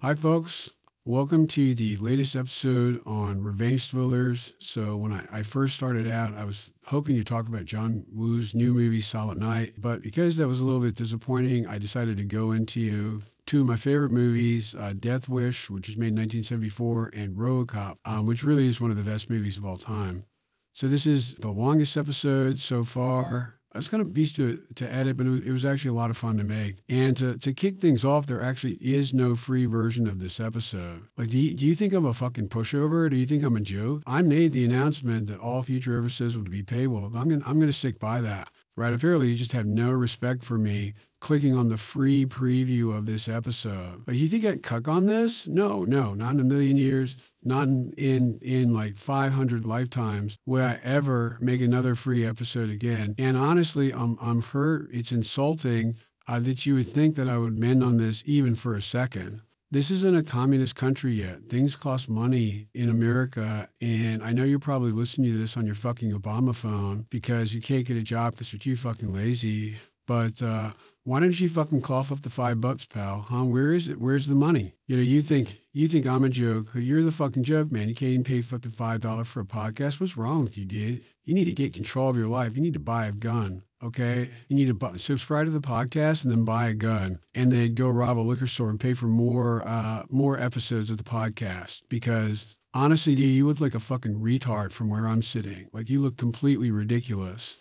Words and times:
Hi, 0.00 0.14
folks. 0.14 0.70
Welcome 1.04 1.48
to 1.48 1.74
the 1.74 1.96
latest 1.96 2.36
episode 2.36 3.00
on 3.04 3.42
Revenge 3.42 3.90
Thrillers. 3.90 4.52
So, 4.60 4.96
when 4.96 5.10
I, 5.10 5.26
I, 5.32 5.42
first 5.42 5.74
started 5.74 6.08
out, 6.08 6.34
I 6.34 6.44
was 6.44 6.72
hoping 6.86 7.16
to 7.16 7.24
talk 7.24 7.48
about 7.48 7.64
John 7.64 8.04
Woo's 8.08 8.54
new 8.54 8.72
movie, 8.72 9.00
Silent 9.00 9.40
Night. 9.40 9.74
But 9.76 10.00
because 10.02 10.36
that 10.36 10.46
was 10.46 10.60
a 10.60 10.64
little 10.64 10.80
bit 10.80 10.94
disappointing, 10.94 11.66
I 11.66 11.78
decided 11.78 12.16
to 12.18 12.24
go 12.24 12.52
into 12.52 13.22
two 13.44 13.62
of 13.62 13.66
my 13.66 13.74
favorite 13.74 14.12
movies 14.12 14.72
uh, 14.76 14.94
Death 14.96 15.28
Wish, 15.28 15.68
which 15.68 15.88
was 15.88 15.96
made 15.96 16.08
in 16.08 16.14
1974, 16.14 17.10
and 17.16 17.36
Robocop, 17.36 17.96
um, 18.04 18.24
which 18.24 18.44
really 18.44 18.68
is 18.68 18.80
one 18.80 18.92
of 18.92 18.96
the 18.96 19.10
best 19.10 19.28
movies 19.28 19.58
of 19.58 19.66
all 19.66 19.78
time. 19.78 20.26
So, 20.74 20.86
this 20.86 21.06
is 21.06 21.34
the 21.34 21.50
longest 21.50 21.96
episode 21.96 22.60
so 22.60 22.84
far. 22.84 23.57
I 23.72 23.78
was 23.78 23.88
kind 23.88 24.00
of 24.00 24.14
beast 24.14 24.36
to, 24.36 24.62
to 24.76 24.92
edit, 24.92 25.18
but 25.18 25.26
it 25.26 25.52
was, 25.52 25.64
actually 25.64 25.90
a 25.90 25.94
lot 25.94 26.08
of 26.10 26.16
fun 26.16 26.38
to 26.38 26.44
make. 26.44 26.76
And 26.88 27.16
to, 27.18 27.36
to 27.36 27.52
kick 27.52 27.80
things 27.80 28.02
off, 28.04 28.26
there 28.26 28.42
actually 28.42 28.74
is 28.74 29.12
no 29.12 29.36
free 29.36 29.66
version 29.66 30.08
of 30.08 30.20
this 30.20 30.40
episode. 30.40 31.02
Like, 31.18 31.28
do 31.28 31.38
you, 31.38 31.54
do 31.54 31.66
you 31.66 31.74
think 31.74 31.92
I'm 31.92 32.06
a 32.06 32.14
fucking 32.14 32.48
pushover? 32.48 33.10
Do 33.10 33.16
you 33.16 33.26
think 33.26 33.44
I'm 33.44 33.56
a 33.56 33.60
joke? 33.60 34.02
I 34.06 34.22
made 34.22 34.52
the 34.52 34.64
announcement 34.64 35.26
that 35.26 35.38
all 35.38 35.62
future 35.62 35.98
episodes 35.98 36.36
would 36.36 36.50
be 36.50 36.62
paywall. 36.62 37.14
I'm 37.14 37.28
gonna, 37.28 37.42
I'm 37.44 37.60
gonna 37.60 37.72
stick 37.72 37.98
by 37.98 38.22
that. 38.22 38.48
Right? 38.78 38.94
Apparently, 38.94 39.28
you 39.28 39.34
just 39.34 39.50
have 39.54 39.66
no 39.66 39.90
respect 39.90 40.44
for 40.44 40.56
me 40.56 40.94
clicking 41.20 41.52
on 41.52 41.68
the 41.68 41.76
free 41.76 42.24
preview 42.24 42.96
of 42.96 43.06
this 43.06 43.28
episode. 43.28 44.06
But 44.06 44.14
you 44.14 44.28
think 44.28 44.44
I'd 44.44 44.62
cuck 44.62 44.86
on 44.86 45.06
this? 45.06 45.48
No, 45.48 45.82
no, 45.84 46.14
not 46.14 46.34
in 46.34 46.40
a 46.40 46.44
million 46.44 46.76
years, 46.76 47.16
not 47.42 47.64
in, 47.64 47.92
in, 47.96 48.38
in 48.40 48.72
like 48.72 48.94
500 48.94 49.66
lifetimes 49.66 50.38
will 50.46 50.64
I 50.64 50.78
ever 50.84 51.38
make 51.40 51.60
another 51.60 51.96
free 51.96 52.24
episode 52.24 52.70
again. 52.70 53.16
And 53.18 53.36
honestly, 53.36 53.92
I'm, 53.92 54.16
I'm 54.22 54.42
hurt. 54.42 54.88
It's 54.92 55.10
insulting 55.10 55.96
uh, 56.28 56.38
that 56.38 56.64
you 56.64 56.76
would 56.76 56.86
think 56.86 57.16
that 57.16 57.28
I 57.28 57.36
would 57.36 57.58
mend 57.58 57.82
on 57.82 57.96
this 57.96 58.22
even 58.26 58.54
for 58.54 58.76
a 58.76 58.82
second. 58.82 59.40
This 59.70 59.90
isn't 59.90 60.16
a 60.16 60.22
communist 60.22 60.76
country 60.76 61.12
yet. 61.12 61.44
Things 61.44 61.76
cost 61.76 62.08
money 62.08 62.68
in 62.72 62.88
America. 62.88 63.68
And 63.82 64.22
I 64.22 64.32
know 64.32 64.44
you're 64.44 64.58
probably 64.58 64.92
listening 64.92 65.32
to 65.32 65.38
this 65.38 65.58
on 65.58 65.66
your 65.66 65.74
fucking 65.74 66.10
Obama 66.10 66.54
phone 66.54 67.04
because 67.10 67.54
you 67.54 67.60
can't 67.60 67.84
get 67.84 67.98
a 67.98 68.02
job 68.02 68.32
because 68.32 68.50
you're 68.50 68.60
too 68.60 68.76
fucking 68.76 69.12
lazy. 69.12 69.76
But 70.06 70.42
uh, 70.42 70.70
why 71.08 71.20
don't 71.20 71.40
you 71.40 71.48
fucking 71.48 71.80
cough 71.80 72.12
up 72.12 72.20
the 72.20 72.28
five 72.28 72.60
bucks, 72.60 72.84
pal? 72.84 73.24
Huh? 73.30 73.44
Where 73.44 73.72
is 73.72 73.88
it? 73.88 73.98
Where's 73.98 74.26
the 74.26 74.34
money? 74.34 74.74
You 74.86 74.98
know, 74.98 75.02
you 75.02 75.22
think 75.22 75.58
you 75.72 75.88
think 75.88 76.06
I'm 76.06 76.22
a 76.22 76.28
joke. 76.28 76.68
You're 76.74 77.02
the 77.02 77.10
fucking 77.10 77.44
joke, 77.44 77.72
man. 77.72 77.88
You 77.88 77.94
can't 77.94 78.10
even 78.10 78.24
pay 78.24 78.42
fucking 78.42 78.72
five 78.72 79.00
dollars 79.00 79.26
for 79.26 79.40
a 79.40 79.46
podcast. 79.46 80.00
What's 80.00 80.18
wrong 80.18 80.42
with 80.42 80.58
you, 80.58 80.66
dude? 80.66 81.02
You 81.24 81.32
need 81.32 81.46
to 81.46 81.52
get 81.52 81.72
control 81.72 82.10
of 82.10 82.18
your 82.18 82.28
life. 82.28 82.56
You 82.56 82.60
need 82.60 82.74
to 82.74 82.78
buy 82.78 83.06
a 83.06 83.12
gun. 83.12 83.62
Okay, 83.82 84.28
you 84.48 84.56
need 84.56 84.78
to 84.78 84.98
subscribe 84.98 85.46
to 85.46 85.50
the 85.50 85.60
podcast 85.60 86.24
and 86.24 86.30
then 86.30 86.44
buy 86.44 86.68
a 86.68 86.74
gun, 86.74 87.20
and 87.34 87.50
then 87.50 87.74
go 87.74 87.88
rob 87.88 88.18
a 88.18 88.20
liquor 88.20 88.46
store 88.46 88.68
and 88.68 88.78
pay 88.78 88.92
for 88.92 89.06
more 89.06 89.66
uh, 89.66 90.02
more 90.10 90.38
episodes 90.38 90.90
of 90.90 90.98
the 90.98 91.04
podcast. 91.04 91.84
Because 91.88 92.54
honestly, 92.74 93.14
dude, 93.14 93.30
you 93.30 93.46
look 93.46 93.60
like 93.62 93.74
a 93.74 93.80
fucking 93.80 94.20
retard 94.20 94.72
from 94.72 94.90
where 94.90 95.06
I'm 95.08 95.22
sitting. 95.22 95.70
Like 95.72 95.88
you 95.88 96.02
look 96.02 96.18
completely 96.18 96.70
ridiculous. 96.70 97.56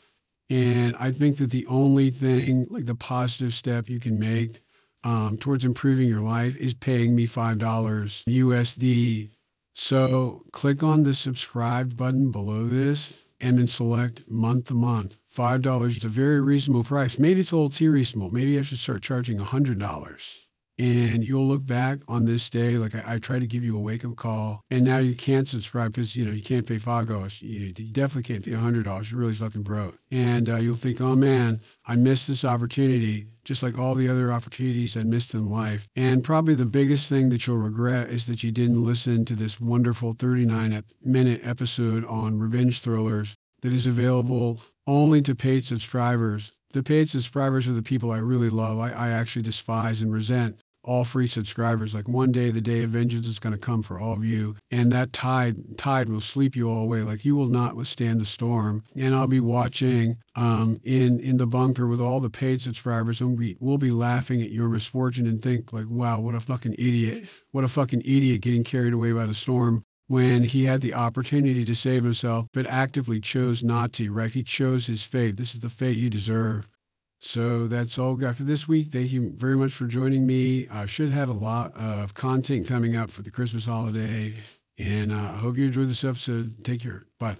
And 0.50 0.95
I 0.98 1.12
think 1.12 1.38
that 1.38 1.52
the 1.52 1.66
only 1.67 2.09
thing, 2.09 2.67
like 2.70 2.86
the 2.86 2.95
positive 2.95 3.53
step 3.53 3.90
you 3.90 4.00
can 4.00 4.18
make 4.18 4.62
um, 5.03 5.38
towards 5.38 5.66
improving 5.66 6.08
your 6.08 6.22
life, 6.22 6.56
is 6.56 6.74
paying 6.74 7.16
me 7.16 7.28
$5 7.28 7.58
USD. 7.59 9.30
So 9.74 10.44
click 10.52 10.81
on 10.84 11.03
the 11.03 11.13
subscribe 11.13 11.97
button 11.97 12.31
below 12.31 12.66
this 12.66 13.18
and 13.40 13.59
then 13.59 13.68
select 13.68 14.30
month 14.30 14.68
to 14.68 14.74
month. 14.74 15.19
$5 15.31 15.88
is 15.88 16.03
a 16.03 16.09
very 16.09 16.41
reasonable 16.41 16.84
price. 16.84 17.19
Maybe 17.19 17.41
it's 17.41 17.52
a 17.52 17.56
little 17.56 17.69
too 17.69 17.91
reasonable. 17.91 18.31
Maybe 18.31 18.58
I 18.58 18.64
should 18.64 18.79
start 18.79 19.03
charging 19.03 19.38
$100 19.38 20.47
and 20.80 21.24
you'll 21.24 21.48
look 21.48 21.66
back 21.66 22.00
on 22.08 22.26
this 22.26 22.50
day 22.50 22.78
like 22.78 22.94
I, 22.94 23.16
I 23.16 23.20
try 23.20 23.40
to 23.40 23.48
give 23.48 23.64
you 23.64 23.76
a 23.76 23.82
wake 23.82 24.06
up 24.06 24.16
call, 24.16 24.64
and 24.70 24.84
now 24.84 25.00
you 25.00 25.16
can't 25.16 25.48
subscribe 25.48 25.94
because 25.94 26.16
you 26.16 26.26
know 26.26 26.32
you 26.32 26.44
can't 26.44 26.68
pay 26.68 26.78
five 26.78 27.08
dollars. 27.08 27.42
You, 27.42 27.74
you, 27.76 27.92
definitely 27.92 28.34
can't 28.34 28.46
pay 28.46 28.54
a 28.54 28.60
hundred 28.60 28.86
dollars. 28.86 29.12
You're 29.12 29.22
really 29.22 29.34
fucking 29.34 29.64
broke, 29.64 29.98
and 30.12 30.50
uh, 30.50 30.58
you'll 30.58 30.76
think, 30.76 31.02
oh 31.02 31.16
man, 31.16 31.62
I 31.86 31.96
missed 31.96 32.28
this 32.28 32.46
opportunity. 32.46 33.28
Just 33.44 33.64
like 33.64 33.78
all 33.78 33.96
the 33.96 34.10
other 34.10 34.34
opportunities 34.34 34.98
I 34.98 35.04
missed 35.04 35.34
in 35.34 35.50
life. 35.50 35.88
And 35.96 36.22
probably 36.22 36.54
the 36.54 36.66
biggest 36.66 37.08
thing 37.08 37.30
that 37.30 37.48
you'll 37.48 37.56
regret 37.56 38.09
is 38.09 38.28
that 38.28 38.44
you 38.44 38.52
didn't 38.52 38.84
listen 38.84 39.24
to 39.24 39.36
this 39.36 39.58
wonderful 39.58 40.12
39 40.12 40.84
minute 41.02 41.40
episode 41.44 42.04
on 42.04 42.40
revenge 42.40 42.82
thrillers 42.82 43.38
that 43.62 43.72
is 43.72 43.88
available 43.88 44.59
only 44.86 45.22
to 45.22 45.34
paid 45.34 45.64
subscribers. 45.64 46.52
The 46.72 46.84
paid 46.84 47.09
subscribers 47.09 47.70
are 47.70 47.74
the 47.74 47.82
people 47.82 48.12
I 48.12 48.18
really 48.18 48.50
love. 48.50 48.80
I, 48.80 48.90
I 48.90 49.09
actually 49.12 49.44
despise 49.44 50.02
and 50.02 50.12
resent 50.12 50.59
all 50.88 51.03
free 51.03 51.28
subscribers. 51.28 51.94
Like 51.94 52.08
one 52.08 52.31
day, 52.31 52.50
the 52.50 52.62
day 52.62 52.84
of 52.84 52.92
vengeance 52.92 53.28
is 53.28 53.40
going 53.40 53.53
to 53.53 53.59
come 53.59 53.84
for 53.84 54.00
all 54.00 54.14
of 54.14 54.24
you, 54.24 54.56
and 54.72 54.92
that 54.92 55.14
tide 55.14 55.78
tide 55.78 56.09
will 56.09 56.22
sweep 56.22 56.56
you 56.56 56.70
all 56.70 56.84
away. 56.84 57.02
Like 57.02 57.25
you 57.25 57.36
will 57.36 57.48
not 57.48 57.75
withstand 57.75 58.20
the 58.20 58.25
storm. 58.25 58.84
And 58.96 59.14
I'll 59.14 59.28
be 59.28 59.40
watching 59.40 60.18
um, 60.36 60.80
in 60.84 61.20
in 61.20 61.38
the 61.38 61.46
bunker 61.46 61.88
with 61.88 62.02
all 62.02 62.20
the 62.20 62.30
paid 62.30 62.62
subscribers, 62.62 63.22
and 63.22 63.38
we 63.38 63.58
will 63.59 63.78
be 63.78 63.92
laughing 63.92 64.42
at 64.42 64.52
your 64.52 64.70
misfortune 64.70 65.28
and 65.28 65.42
think 65.42 65.74
like, 65.74 65.90
wow, 65.90 66.20
what 66.20 66.36
a 66.36 66.40
fucking 66.40 66.74
idiot! 66.74 67.28
What 67.52 67.64
a 67.64 67.68
fucking 67.68 68.02
idiot 68.02 68.42
getting 68.42 68.64
carried 68.64 68.94
away 68.94 69.12
by 69.12 69.26
the 69.26 69.34
storm 69.34 69.84
when 70.08 70.46
he 70.46 70.66
had 70.66 70.81
the 70.81 70.94
opportunity 70.94 71.66
to 71.66 71.76
save 71.76 72.03
himself, 72.03 72.47
but 72.53 72.66
actively 72.66 73.20
chose 73.20 73.64
not 73.64 73.92
to, 73.94 74.12
right? 74.12 74.31
He 74.31 74.44
chose 74.44 74.88
his 74.88 75.03
fate. 75.03 75.36
This 75.36 75.53
is 75.53 75.59
the 75.59 75.70
fate 75.70 75.97
you 75.97 76.09
deserve. 76.09 76.70
So 77.19 77.67
that's 77.67 77.97
all 77.97 78.16
got 78.16 78.35
for 78.35 78.44
this 78.44 78.67
week. 78.67 78.89
Thank 78.91 79.11
you 79.11 79.31
very 79.35 79.57
much 79.57 79.73
for 79.73 79.85
joining 79.85 80.28
me. 80.28 80.67
I 80.69 80.85
should 80.85 81.09
have 81.11 81.29
a 81.29 81.33
lot 81.33 81.75
of 81.75 82.13
content 82.13 82.67
coming 82.67 82.95
up 82.95 83.09
for 83.09 83.23
the 83.23 83.31
Christmas 83.31 83.66
holiday. 83.66 84.35
And 84.78 85.11
uh, 85.11 85.16
I 85.16 85.38
hope 85.38 85.57
you 85.57 85.66
enjoyed 85.66 85.89
this 85.89 86.03
episode. 86.03 86.63
Take 86.63 86.81
care. 86.81 87.05
Bye. 87.19 87.38